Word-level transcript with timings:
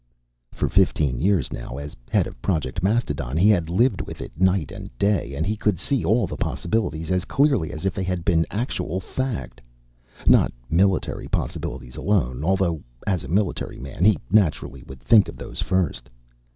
For 0.51 0.67
fifteen 0.67 1.19
years 1.19 1.53
now, 1.53 1.77
as 1.77 1.95
head 2.09 2.25
of 2.25 2.41
Project 2.41 2.81
Mastodon, 2.81 3.37
he 3.37 3.49
had 3.49 3.69
lived 3.69 4.01
with 4.01 4.19
it 4.19 4.31
night 4.35 4.71
and 4.71 4.89
day 4.97 5.35
and 5.35 5.45
he 5.45 5.55
could 5.55 5.77
see 5.79 6.03
all 6.03 6.25
the 6.25 6.35
possibilities 6.37 7.11
as 7.11 7.23
clearly 7.23 7.71
as 7.71 7.85
if 7.85 7.93
they 7.93 8.01
had 8.01 8.25
been 8.25 8.47
actual 8.49 8.99
fact. 8.99 9.61
Not 10.25 10.51
military 10.71 11.27
possibilities 11.27 11.97
alone, 11.97 12.43
although 12.43 12.81
as 13.05 13.23
a 13.23 13.27
military 13.27 13.77
man, 13.77 14.03
he 14.03 14.17
naturally 14.31 14.81
would 14.81 15.01
think 15.01 15.29
of 15.29 15.37
those 15.37 15.61
first. 15.61 16.09